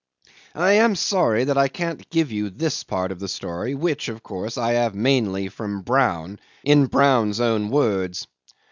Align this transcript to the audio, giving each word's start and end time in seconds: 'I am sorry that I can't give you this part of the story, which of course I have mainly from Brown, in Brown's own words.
'I 0.55 0.71
am 0.77 0.95
sorry 0.95 1.43
that 1.43 1.59
I 1.59 1.67
can't 1.67 2.09
give 2.09 2.31
you 2.31 2.49
this 2.49 2.83
part 2.83 3.11
of 3.11 3.19
the 3.19 3.27
story, 3.27 3.75
which 3.75 4.09
of 4.09 4.23
course 4.23 4.57
I 4.57 4.71
have 4.71 4.95
mainly 4.95 5.47
from 5.47 5.83
Brown, 5.83 6.39
in 6.63 6.87
Brown's 6.87 7.39
own 7.39 7.69
words. 7.69 8.25